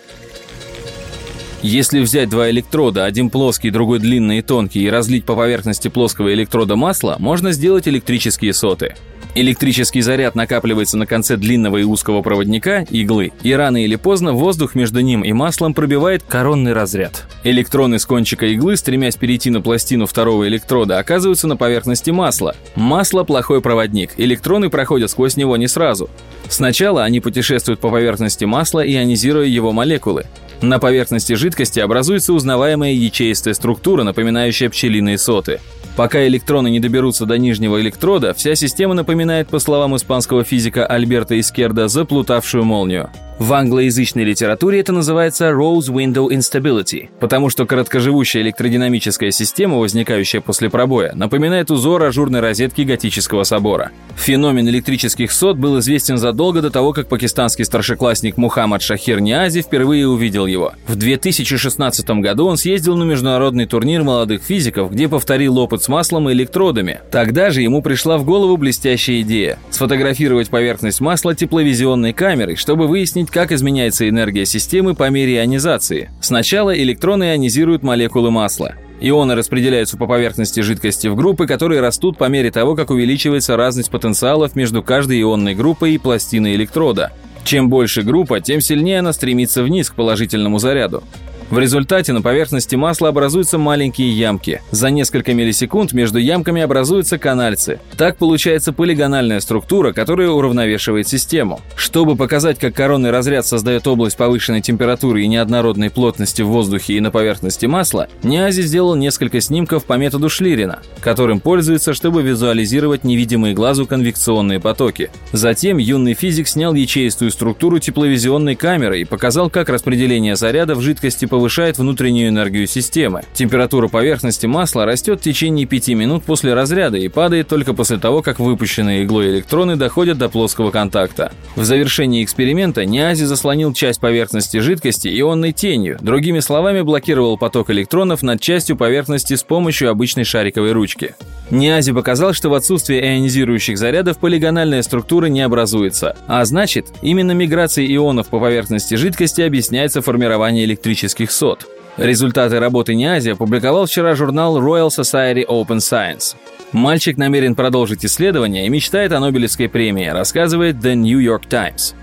Если 1.62 2.00
взять 2.00 2.30
два 2.30 2.50
электрода, 2.50 3.04
один 3.04 3.30
плоский, 3.30 3.70
другой 3.70 4.00
длинный 4.00 4.38
и 4.38 4.42
тонкий, 4.42 4.84
и 4.84 4.90
разлить 4.90 5.26
по 5.26 5.36
поверхности 5.36 5.90
плоского 5.90 6.34
электрода 6.34 6.78
масло, 6.78 7.18
можно 7.20 7.52
сделать 7.52 7.86
электрические 7.86 8.54
соты. 8.54 8.96
Электрический 9.36 10.02
заряд 10.02 10.34
накапливается 10.34 10.98
на 10.98 11.06
конце 11.06 11.38
длинного 11.38 11.78
и 11.78 11.84
узкого 11.84 12.22
проводника, 12.24 12.82
иглы, 12.90 13.32
и 13.44 13.54
рано 13.54 13.84
или 13.84 13.96
поздно 13.96 14.34
воздух 14.34 14.74
между 14.74 15.02
ним 15.02 15.22
и 15.22 15.34
маслом 15.34 15.76
пробивает 15.76 16.24
коронный 16.24 16.74
разряд. 16.74 17.28
Электроны 17.44 18.00
с 18.00 18.06
кончика 18.06 18.48
иглы, 18.48 18.76
стремясь 18.76 19.16
перейти 19.16 19.52
на 19.52 19.62
пластину 19.62 20.08
второго 20.08 20.48
электрода, 20.48 20.98
оказываются 20.98 21.48
на 21.48 21.58
поверхности 21.58 22.10
масла. 22.10 22.56
Масло– 22.76 23.24
плохой 23.26 23.62
проводник, 23.62 24.12
электроны 24.18 24.70
проходят 24.70 25.12
сквозь 25.12 25.38
него 25.38 25.58
не 25.58 25.68
сразу. 25.68 26.10
Сначала 26.50 27.04
они 27.04 27.20
путешествуют 27.20 27.80
по 27.80 27.90
поверхности 27.90 28.46
масла, 28.46 28.86
ионизируя 28.86 29.46
его 29.46 29.72
молекулы. 29.72 30.26
На 30.62 30.80
поверхности 30.80 31.34
жидкости 31.34 31.80
образуется 31.80 32.34
узнаваемая 32.34 32.92
ячеистая 32.92 33.54
структура, 33.54 34.04
напоминающая 34.04 34.70
пчелиные 34.70 35.18
соты. 35.18 35.62
Пока 35.96 36.26
электроны 36.28 36.70
не 36.70 36.80
доберутся 36.80 37.26
до 37.26 37.38
нижнего 37.38 37.80
электрода, 37.82 38.34
вся 38.34 38.56
система 38.56 38.94
напоминает, 38.94 39.19
по 39.50 39.60
словам 39.60 39.98
испанского 39.98 40.46
физика 40.46 40.86
Альберта 40.86 41.38
Искерда, 41.38 41.90
заплутавшую 41.90 42.64
молнию. 42.64 43.10
В 43.40 43.54
англоязычной 43.54 44.26
литературе 44.26 44.82
это 44.82 44.92
называется 44.92 45.52
Rose 45.52 45.88
Window 45.88 46.28
Instability, 46.28 47.08
потому 47.22 47.50
что 47.50 47.66
короткоживущая 47.66 48.42
электродинамическая 48.42 49.32
система, 49.32 49.78
возникающая 49.78 50.42
после 50.42 50.70
пробоя, 50.70 51.14
напоминает 51.16 51.72
узор 51.72 52.04
ажурной 52.04 52.42
розетки 52.42 52.82
готического 52.82 53.44
собора. 53.44 53.92
Феномен 54.18 54.68
электрических 54.68 55.32
сот 55.32 55.56
был 55.56 55.80
известен 55.80 56.18
задолго 56.18 56.62
до 56.62 56.70
того, 56.70 56.92
как 56.92 57.08
пакистанский 57.08 57.64
старшеклассник 57.64 58.36
Мухаммад 58.36 58.82
Шахир 58.82 59.22
Ниази 59.22 59.62
впервые 59.62 60.06
увидел 60.06 60.46
его. 60.46 60.74
В 60.86 60.98
2016 60.98 62.10
году 62.10 62.46
он 62.46 62.58
съездил 62.58 62.98
на 62.98 63.06
международный 63.06 63.68
турнир 63.68 64.04
молодых 64.04 64.44
физиков, 64.44 64.92
где 64.92 65.08
повторил 65.08 65.58
опыт 65.60 65.82
с 65.82 65.88
маслом 65.88 66.30
и 66.30 66.34
электродами. 66.34 67.00
Тогда 67.10 67.52
же 67.52 67.62
ему 67.62 67.82
пришла 67.82 68.18
в 68.18 68.26
голову 68.26 68.58
блестящая 68.58 69.09
идея– 69.22 69.60
сфотографировать 69.70 70.50
поверхность 70.50 71.02
масла 71.02 71.36
тепловизионной 71.36 72.14
камерой, 72.14 72.56
чтобы 72.56 72.88
выяснить, 72.88 73.30
как 73.30 73.52
изменяется 73.52 74.08
энергия 74.08 74.46
системы 74.46 74.96
по 74.96 75.10
мере 75.10 75.38
ионизации. 75.38 76.10
Сначала 76.22 76.78
электроны 76.78 77.32
ионизируют 77.32 77.84
молекулы 77.84 78.32
масла. 78.32 78.76
Ионы 79.02 79.36
распределяются 79.36 79.98
по 79.98 80.08
поверхности 80.08 80.60
жидкости 80.60 81.08
в 81.08 81.16
группы, 81.16 81.48
которые 81.48 81.82
растут 81.82 82.18
по 82.18 82.26
мере 82.26 82.52
того, 82.52 82.76
как 82.76 82.90
увеличивается 82.90 83.56
разность 83.56 83.90
потенциалов 83.90 84.56
между 84.56 84.84
каждой 84.84 85.22
ионной 85.22 85.56
группой 85.56 85.94
и 85.94 85.98
пластиной 85.98 86.56
электрода. 86.56 87.12
Чем 87.46 87.70
больше 87.70 88.02
группа, 88.02 88.42
тем 88.42 88.62
сильнее 88.62 89.00
она 89.00 89.14
стремится 89.14 89.64
вниз 89.64 89.90
к 89.90 89.96
положительному 89.96 90.60
заряду. 90.60 91.04
В 91.50 91.58
результате 91.58 92.14
на 92.14 92.22
поверхности 92.22 92.76
масла 92.76 93.10
образуются 93.10 93.58
маленькие 93.58 94.12
ямки. 94.12 94.62
За 94.70 94.92
несколько 94.92 95.34
миллисекунд 95.34 95.94
между 95.94 96.20
ямками 96.20 96.62
образуются 96.62 97.18
канальцы. 97.18 97.80
Так 97.98 98.18
получается 98.18 98.72
полигональная 98.72 99.40
структура, 99.40 99.92
которая 99.92 100.30
уравновешивает 100.30 101.08
систему. 101.08 101.60
Чтобы 101.76 102.16
показать, 102.16 102.60
как 102.60 102.76
коронный 102.76 103.10
разряд 103.10 103.48
создает 103.48 103.88
область 103.88 104.16
повышенной 104.16 104.62
температуры 104.62 105.24
и 105.24 105.28
неоднородной 105.28 105.90
плотности 105.90 106.44
в 106.44 106.50
воздухе 106.50 106.94
и 106.94 107.00
на 107.00 107.10
поверхности 107.10 107.66
масла, 107.66 108.10
Ниази 108.22 108.62
сделал 108.62 108.94
несколько 108.94 109.42
снимков 109.42 109.86
по 109.86 109.94
методу 109.94 110.30
Шлирина, 110.30 110.80
которым 111.02 111.40
пользуется, 111.40 111.96
чтобы 111.96 112.22
визуализировать 112.22 113.04
невидимые 113.04 113.56
глазу 113.56 113.88
конвекционные 113.88 114.60
потоки. 114.60 115.10
Затем 115.32 115.80
юный 115.80 116.14
физик 116.14 116.48
снял 116.48 116.76
ячеистую 116.76 117.32
структуру 117.32 117.80
тепловизионной 117.80 118.56
камеры 118.56 119.02
и 119.02 119.06
показал, 119.06 119.50
как 119.50 119.70
распределение 119.70 120.36
заряда 120.36 120.76
в 120.76 120.82
жидкости 120.82 121.26
по 121.26 121.39
повышает 121.40 121.78
внутреннюю 121.78 122.28
энергию 122.28 122.68
системы. 122.68 123.24
Температура 123.34 123.88
поверхности 123.88 124.46
масла 124.46 124.86
растет 124.86 125.22
в 125.22 125.24
течение 125.24 125.66
5 125.66 125.88
минут 125.90 126.26
после 126.26 126.54
разряда 126.54 126.98
и 126.98 127.08
падает 127.08 127.48
только 127.48 127.74
после 127.74 127.98
того, 127.98 128.22
как 128.22 128.40
выпущенные 128.40 129.06
иглой 129.06 129.30
электроны 129.30 129.78
доходят 129.78 130.18
до 130.18 130.28
плоского 130.28 130.70
контакта. 130.70 131.32
В 131.56 131.64
завершении 131.64 132.26
эксперимента 132.26 132.84
Ниази 132.84 133.24
заслонил 133.24 133.74
часть 133.74 134.02
поверхности 134.02 134.58
жидкости 134.58 135.08
ионной 135.08 135.54
тенью, 135.54 135.98
другими 136.02 136.42
словами 136.42 136.82
блокировал 136.82 137.38
поток 137.38 137.70
электронов 137.70 138.22
над 138.22 138.42
частью 138.42 138.76
поверхности 138.76 139.36
с 139.36 139.44
помощью 139.44 139.92
обычной 139.92 140.26
шариковой 140.26 140.74
ручки. 140.74 141.16
Ниази 141.52 141.94
показал, 141.94 142.34
что 142.34 142.50
в 142.50 142.54
отсутствии 142.54 143.00
ионизирующих 143.00 143.78
зарядов 143.78 144.20
полигональная 144.20 144.84
структура 144.84 145.28
не 145.28 145.42
образуется, 145.42 146.16
а 146.28 146.44
значит, 146.46 146.88
именно 147.02 147.32
миграцией 147.32 147.96
ионов 147.96 148.28
по 148.28 148.40
поверхности 148.40 148.96
жидкости 148.96 149.42
объясняется 149.42 150.02
формирование 150.02 150.66
электрических 150.66 151.29
сот. 151.32 151.68
Результаты 151.98 152.60
работы 152.60 152.96
Ниази 152.96 153.32
опубликовал 153.32 153.86
вчера 153.86 154.16
журнал 154.16 154.60
Royal 154.60 154.88
Society 154.88 155.46
Open 155.46 155.78
Science. 155.78 156.36
Мальчик 156.72 157.18
намерен 157.18 157.56
продолжить 157.56 158.06
исследования 158.06 158.66
и 158.66 158.70
мечтает 158.70 159.12
о 159.12 159.20
Нобелевской 159.20 159.68
премии, 159.68 160.08
рассказывает 160.08 160.76
The 160.78 160.96
New 160.96 161.20
York 161.20 161.48
Times. 161.48 161.96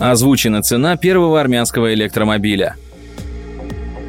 Озвучена 0.00 0.62
цена 0.62 0.96
первого 0.96 1.40
армянского 1.40 1.92
электромобиля– 1.92 2.76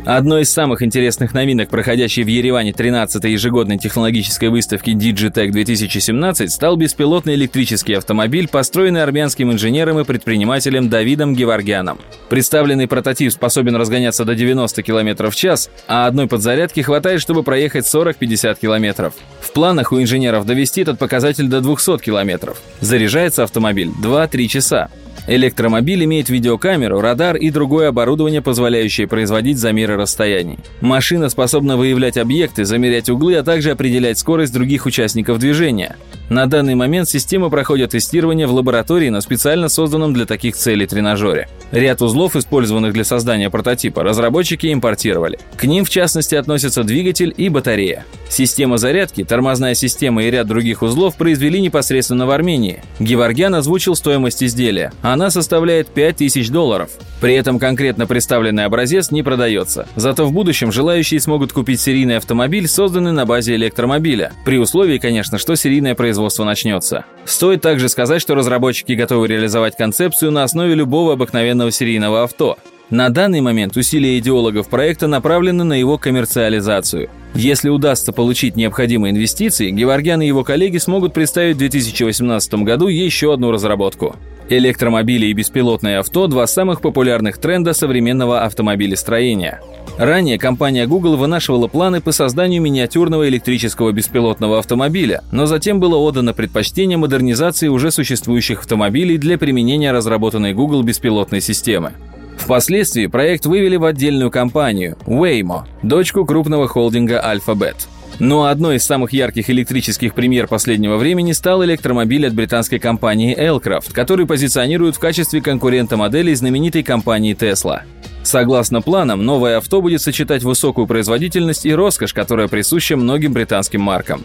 Одной 0.06 0.42
из 0.42 0.52
самых 0.52 0.82
интересных 0.82 1.32
новинок, 1.36 1.70
проходящей 1.70 2.24
в 2.24 2.28
Ереване 2.28 2.72
13-й 2.72 3.32
ежегодной 3.32 3.78
технологической 3.78 4.50
выставки 4.50 4.90
Digitech 4.90 5.52
2017, 5.52 6.52
стал 6.52 6.76
беспилотный 6.76 7.36
электрический 7.36 7.94
автомобиль, 7.94 8.48
построенный 8.48 9.04
армянским 9.04 9.52
инженером 9.52 10.00
и 10.00 10.04
предпринимателем 10.04 10.90
Давидом 10.90 11.36
Геворгяном. 11.36 12.00
Представленный 12.30 12.88
прототип 12.88 13.32
способен 13.32 13.76
разгоняться 13.76 14.26
до 14.26 14.34
90 14.34 14.82
км 14.82 15.30
в 15.30 15.36
час, 15.36 15.70
а 15.88 16.08
одной 16.08 16.28
подзарядки 16.28 16.80
хватает, 16.80 17.22
чтобы 17.22 17.44
проехать 17.44 17.86
40-50 17.86 18.58
км. 18.60 19.14
В 19.40 19.54
планах 19.54 19.92
у 19.92 20.02
инженеров 20.02 20.48
довести 20.48 20.82
этот 20.82 20.98
показатель 20.98 21.48
до 21.48 21.62
200 21.62 22.00
км. 22.00 22.56
Заряжается 22.80 23.44
автомобиль 23.44 23.92
2-3 24.02 24.48
часа. 24.48 24.90
Электромобиль 25.34 26.04
имеет 26.04 26.30
видеокамеру, 26.30 27.00
радар 27.00 27.38
и 27.38 27.52
другое 27.52 27.88
оборудование, 27.88 28.42
позволяющее 28.42 29.08
производить 29.08 29.60
замеры 29.60 29.96
расстояний. 29.96 30.60
Машина 30.82 31.30
способна 31.30 31.78
выявлять 31.78 32.18
объекты, 32.18 32.66
замерять 32.66 33.10
углы, 33.10 33.36
а 33.36 33.44
также 33.44 33.72
определять 33.72 34.20
скорость 34.20 34.54
других 34.54 34.86
участников 34.86 35.40
движения. 35.40 35.96
На 36.32 36.46
данный 36.46 36.76
момент 36.76 37.10
система 37.10 37.50
проходит 37.50 37.92
тестирование 37.92 38.48
в 38.48 38.54
лаборатории 38.54 39.10
на 39.10 39.20
специально 39.20 39.68
созданном 39.68 40.14
для 40.14 40.26
таких 40.26 40.56
целей 40.56 40.88
тренажере. 40.88 41.50
Ряд 41.74 42.02
узлов, 42.02 42.38
использованных 42.38 42.94
для 42.94 43.04
создания 43.04 43.50
прототипа, 43.50 44.02
разработчики 44.02 44.72
импортировали. 44.72 45.40
К 45.58 45.66
ним, 45.66 45.84
в 45.84 45.90
частности, 45.90 46.36
относятся 46.36 46.86
двигатель 46.86 47.34
и 47.36 47.50
батарея. 47.50 48.06
Система 48.30 48.78
зарядки, 48.78 49.26
тормозная 49.26 49.74
система 49.74 50.24
и 50.24 50.32
ряд 50.32 50.48
других 50.48 50.84
узлов 50.84 51.18
произвели 51.18 51.60
непосредственно 51.60 52.26
в 52.26 52.32
Армении. 52.32 52.82
Геворгян 53.02 53.54
озвучил 53.54 53.98
стоимость 53.98 54.42
изделия. 54.42 54.94
Она 55.02 55.32
составляет 55.32 55.90
5000 55.90 56.50
долларов. 56.50 56.92
При 57.22 57.36
этом 57.36 57.60
конкретно 57.60 58.08
представленный 58.08 58.66
образец 58.66 59.12
не 59.12 59.22
продается. 59.22 59.88
Зато 59.96 60.26
в 60.26 60.34
будущем 60.34 60.72
желающие 60.72 61.20
смогут 61.20 61.54
купить 61.54 61.80
серийный 61.80 62.18
автомобиль, 62.18 62.68
созданный 62.68 63.12
на 63.12 63.28
базе 63.28 63.56
электромобиля. 63.56 64.34
При 64.44 64.58
условии, 64.58 64.98
конечно, 64.98 65.38
что 65.38 65.56
серийное 65.56 65.94
производство 65.94 66.44
начнется. 66.44 67.06
Стоит 67.24 67.62
также 67.62 67.90
сказать, 67.90 68.24
что 68.24 68.34
разработчики 68.34 68.94
готовы 68.94 69.28
реализовать 69.28 69.78
концепцию 69.78 70.32
на 70.32 70.44
основе 70.44 70.74
любого 70.74 71.14
обыкновенного 71.14 71.72
серийного 71.72 72.24
авто. 72.24 72.58
На 72.90 73.10
данный 73.10 73.40
момент 73.40 73.78
усилия 73.78 74.18
идеологов 74.18 74.68
проекта 74.68 75.08
направлены 75.08 75.64
на 75.64 75.74
его 75.74 75.98
коммерциализацию. 75.98 77.10
Если 77.36 77.70
удастся 77.70 78.12
получить 78.12 78.58
необходимые 78.58 79.14
инвестиции, 79.14 79.70
Геворгян 79.70 80.22
и 80.22 80.28
его 80.28 80.44
коллеги 80.44 80.78
смогут 80.78 81.14
представить 81.14 81.56
в 81.56 81.60
2018 81.60 82.54
году 82.56 82.88
еще 82.88 83.34
одну 83.34 83.52
разработку. 83.52 84.18
Электромобили 84.52 85.28
и 85.28 85.34
беспилотные 85.34 86.00
авто– 86.00 86.28
два 86.28 86.46
самых 86.46 86.82
популярных 86.82 87.38
тренда 87.38 87.72
современного 87.72 88.42
автомобилестроения. 88.42 89.62
Ранее 89.98 90.38
компания 90.38 90.86
Google 90.88 91.16
вынашивала 91.16 91.68
планы 91.68 92.02
по 92.02 92.12
созданию 92.12 92.62
миниатюрного 92.62 93.30
электрического 93.30 93.94
беспилотного 93.94 94.60
автомобиля, 94.60 95.24
но 95.32 95.46
затем 95.46 95.80
было 95.80 95.96
отдано 95.96 96.34
предпочтение 96.34 96.98
модернизации 96.98 97.70
уже 97.70 97.92
существующих 97.92 98.60
автомобилей 98.60 99.18
для 99.18 99.38
применения 99.38 99.94
разработанной 99.94 100.54
Google 100.54 100.84
беспилотной 100.84 101.40
системы. 101.40 101.94
Впоследствии 102.38 103.08
проект 103.08 103.46
вывели 103.46 103.78
в 103.78 103.86
отдельную 103.86 104.32
компанию– 104.32 104.98
Waymo, 105.06 105.62
дочку 105.82 106.26
крупного 106.26 106.68
холдинга 106.68 107.24
Alphabet. 107.26 107.88
Но 108.22 108.46
одной 108.46 108.76
из 108.76 108.86
самых 108.86 109.14
ярких 109.14 109.50
электрических 109.50 110.14
премьер 110.14 110.46
последнего 110.48 110.98
времени 110.98 111.32
стал 111.32 111.66
электромобиль 111.66 112.28
от 112.28 112.36
британской 112.36 112.78
компании 112.78 113.36
Elcraft, 113.36 113.92
который 113.94 114.28
позиционируют 114.28 114.96
в 114.96 115.00
качестве 115.00 115.42
конкурента 115.42 115.98
моделей 115.98 116.36
знаменитой 116.36 116.84
компании 116.84 117.36
Tesla. 117.36 117.80
Согласно 118.22 118.84
планам, 118.84 119.26
новое 119.26 119.58
авто 119.58 119.82
будет 119.82 120.04
сочетать 120.04 120.44
высокую 120.44 120.86
производительность 120.86 121.66
и 121.66 121.74
роскошь, 121.74 122.14
которая 122.14 122.48
присуща 122.48 122.96
многим 122.96 123.34
британским 123.34 123.82
маркам. 123.82 124.24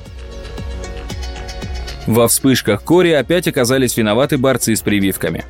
Во 2.07 2.29
вспышках 2.29 2.83
кори 2.83 3.13
опять 3.13 3.49
оказались 3.49 3.97
виноваты 3.97 4.37
борцы 4.37 4.77
с 4.77 4.83
прививками. 4.83 5.47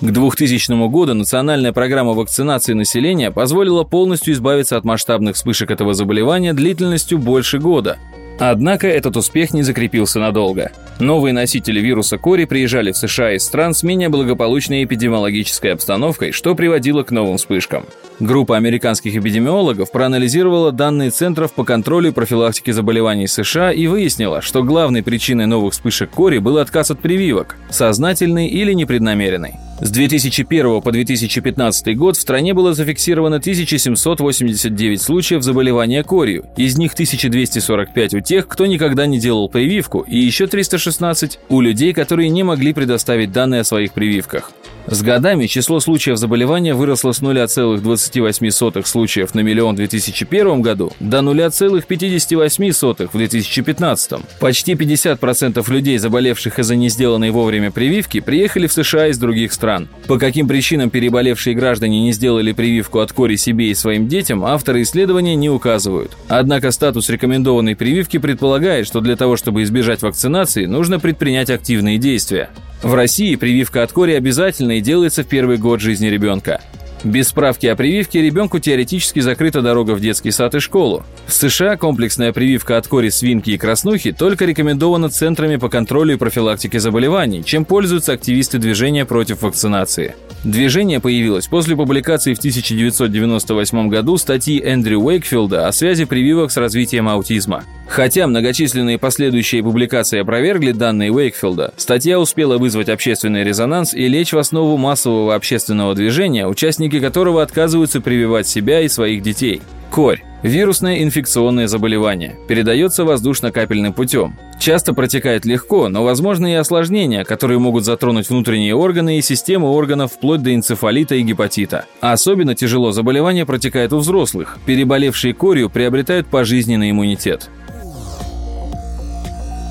К 0.00 0.10
2000 0.10 0.88
году 0.88 1.14
национальная 1.14 1.72
программа 1.72 2.12
вакцинации 2.12 2.74
населения 2.74 3.30
позволила 3.30 3.82
полностью 3.82 4.34
избавиться 4.34 4.76
от 4.76 4.84
масштабных 4.84 5.36
вспышек 5.36 5.70
этого 5.70 5.94
заболевания 5.94 6.52
длительностью 6.52 7.18
больше 7.18 7.58
года. 7.58 7.96
Однако 8.38 8.86
этот 8.86 9.16
успех 9.16 9.54
не 9.54 9.62
закрепился 9.62 10.20
надолго. 10.20 10.70
Новые 11.00 11.32
носители 11.32 11.80
вируса 11.80 12.18
кори 12.18 12.44
приезжали 12.44 12.92
в 12.92 12.96
США 12.98 13.32
из 13.32 13.44
стран 13.44 13.72
с 13.72 13.82
менее 13.82 14.10
благополучной 14.10 14.84
эпидемиологической 14.84 15.72
обстановкой, 15.72 16.32
что 16.32 16.54
приводило 16.54 17.02
к 17.02 17.10
новым 17.10 17.38
вспышкам. 17.38 17.86
Группа 18.20 18.58
американских 18.58 19.16
эпидемиологов 19.16 19.90
проанализировала 19.90 20.72
данные 20.72 21.10
Центров 21.10 21.54
по 21.54 21.64
контролю 21.64 22.10
и 22.10 22.12
профилактике 22.12 22.74
заболеваний 22.74 23.26
США 23.26 23.72
и 23.72 23.86
выяснила, 23.86 24.42
что 24.42 24.62
главной 24.62 25.02
причиной 25.02 25.46
новых 25.46 25.72
вспышек 25.72 26.10
кори 26.10 26.36
был 26.36 26.58
отказ 26.58 26.90
от 26.90 27.00
прививок, 27.00 27.56
сознательный 27.70 28.48
или 28.48 28.74
непреднамеренный. 28.74 29.54
С 29.78 29.90
2001 29.90 30.80
по 30.80 30.90
2015 30.90 31.96
год 31.98 32.16
в 32.16 32.20
стране 32.20 32.54
было 32.54 32.72
зафиксировано 32.72 33.36
1789 33.36 35.02
случаев 35.02 35.42
заболевания 35.42 36.02
корью, 36.02 36.46
из 36.56 36.78
них 36.78 36.94
1245 36.94 38.14
у 38.14 38.20
тех, 38.20 38.48
кто 38.48 38.64
никогда 38.64 39.04
не 39.04 39.18
делал 39.18 39.50
прививку, 39.50 40.00
и 40.00 40.18
еще 40.18 40.46
316 40.46 41.38
у 41.50 41.60
людей, 41.60 41.92
которые 41.92 42.30
не 42.30 42.42
могли 42.42 42.72
предоставить 42.72 43.32
данные 43.32 43.60
о 43.60 43.64
своих 43.64 43.92
прививках. 43.92 44.50
С 44.88 45.02
годами 45.02 45.46
число 45.46 45.80
случаев 45.80 46.16
заболевания 46.16 46.72
выросло 46.72 47.10
с 47.10 47.20
0,28 47.20 48.86
случаев 48.86 49.34
на 49.34 49.40
миллион 49.40 49.74
в 49.74 49.78
2001 49.78 50.62
году 50.62 50.92
до 51.00 51.18
0,58 51.18 53.08
в 53.12 53.16
2015. 53.16 54.12
Почти 54.38 54.74
50% 54.74 55.72
людей, 55.72 55.98
заболевших 55.98 56.60
из-за 56.60 56.76
не 56.76 56.88
сделанной 56.88 57.30
вовремя 57.30 57.72
прививки, 57.72 58.20
приехали 58.20 58.68
в 58.68 58.72
США 58.72 59.08
из 59.08 59.18
других 59.18 59.52
стран. 59.52 59.88
По 60.06 60.20
каким 60.20 60.46
причинам 60.46 60.90
переболевшие 60.90 61.56
граждане 61.56 62.02
не 62.02 62.12
сделали 62.12 62.52
прививку 62.52 63.00
от 63.00 63.12
кори 63.12 63.34
себе 63.34 63.70
и 63.70 63.74
своим 63.74 64.06
детям, 64.06 64.44
авторы 64.44 64.82
исследования 64.82 65.34
не 65.34 65.50
указывают. 65.50 66.12
Однако 66.28 66.70
статус 66.70 67.08
рекомендованной 67.10 67.74
прививки 67.74 68.18
предполагает, 68.18 68.86
что 68.86 69.00
для 69.00 69.16
того, 69.16 69.36
чтобы 69.36 69.64
избежать 69.64 70.02
вакцинации, 70.02 70.66
нужно 70.66 71.00
предпринять 71.00 71.50
активные 71.50 71.98
действия. 71.98 72.50
В 72.82 72.94
России 72.94 73.36
прививка 73.36 73.82
от 73.82 73.92
кори 73.92 74.12
обязательна 74.12 74.78
и 74.78 74.80
делается 74.80 75.22
в 75.22 75.26
первый 75.26 75.56
год 75.56 75.80
жизни 75.80 76.06
ребенка. 76.06 76.60
Без 77.06 77.28
справки 77.28 77.66
о 77.66 77.76
прививке 77.76 78.20
ребенку 78.20 78.58
теоретически 78.58 79.20
закрыта 79.20 79.62
дорога 79.62 79.92
в 79.92 80.00
детский 80.00 80.32
сад 80.32 80.56
и 80.56 80.58
школу. 80.58 81.04
В 81.28 81.32
США 81.32 81.76
комплексная 81.76 82.32
прививка 82.32 82.78
от 82.78 82.88
кори 82.88 83.10
свинки 83.10 83.50
и 83.50 83.58
краснухи 83.58 84.10
только 84.10 84.44
рекомендована 84.44 85.08
центрами 85.08 85.54
по 85.54 85.68
контролю 85.68 86.14
и 86.14 86.18
профилактике 86.18 86.80
заболеваний, 86.80 87.44
чем 87.44 87.64
пользуются 87.64 88.12
активисты 88.12 88.58
движения 88.58 89.04
против 89.04 89.42
вакцинации. 89.42 90.16
Движение 90.42 90.98
появилось 90.98 91.46
после 91.46 91.76
публикации 91.76 92.34
в 92.34 92.38
1998 92.38 93.88
году 93.88 94.16
статьи 94.16 94.60
Эндрю 94.60 95.00
Уэйкфилда 95.00 95.68
о 95.68 95.72
связи 95.72 96.06
прививок 96.06 96.50
с 96.50 96.56
развитием 96.56 97.08
аутизма. 97.08 97.62
Хотя 97.88 98.26
многочисленные 98.26 98.98
последующие 98.98 99.62
публикации 99.62 100.20
опровергли 100.20 100.72
данные 100.72 101.12
Уэйкфилда, 101.12 101.74
статья 101.76 102.18
успела 102.18 102.58
вызвать 102.58 102.88
общественный 102.88 103.44
резонанс 103.44 103.94
и 103.94 104.08
лечь 104.08 104.32
в 104.32 104.38
основу 104.38 104.76
массового 104.76 105.34
общественного 105.34 105.94
движения, 105.94 106.48
участники 106.48 106.95
которого 107.00 107.42
отказываются 107.42 108.00
прививать 108.00 108.46
себя 108.46 108.80
и 108.80 108.88
своих 108.88 109.22
детей. 109.22 109.62
Корь– 109.90 110.22
вирусное 110.42 111.02
инфекционное 111.02 111.68
заболевание, 111.68 112.36
передается 112.48 113.04
воздушно-капельным 113.04 113.92
путем. 113.92 114.36
Часто 114.58 114.94
протекает 114.94 115.44
легко, 115.44 115.88
но 115.88 116.04
возможны 116.04 116.52
и 116.52 116.56
осложнения, 116.56 117.24
которые 117.24 117.58
могут 117.58 117.84
затронуть 117.84 118.28
внутренние 118.28 118.74
органы 118.74 119.18
и 119.18 119.22
систему 119.22 119.72
органов 119.72 120.12
вплоть 120.12 120.42
до 120.42 120.54
энцефалита 120.54 121.14
и 121.14 121.22
гепатита. 121.22 121.86
А 122.00 122.12
особенно 122.12 122.54
тяжело 122.54 122.92
заболевание 122.92 123.46
протекает 123.46 123.92
у 123.92 123.98
взрослых. 123.98 124.58
Переболевшие 124.66 125.34
корью 125.34 125.70
приобретают 125.70 126.26
пожизненный 126.26 126.90
иммунитет. 126.90 127.48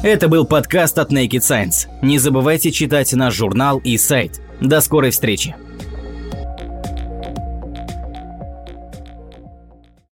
Это 0.03 0.27
был 0.27 0.45
подкаст 0.45 0.99
от 0.99 1.11
Naked 1.11 1.39
Science. 1.39 1.87
Не 2.03 2.19
забывайте 2.19 2.71
читать 2.71 3.11
наш 3.13 3.33
журнал 3.33 3.79
и 3.83 3.97
сайт. 3.97 4.39
До 4.61 4.79
скорой 4.79 5.09
встречи! 5.09 5.55